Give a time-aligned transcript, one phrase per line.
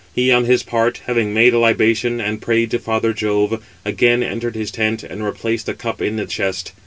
[0.15, 4.55] He, on his part, having made a libation and prayed to father Jove, again entered
[4.55, 6.71] his tent, and replaced the cup in the chest.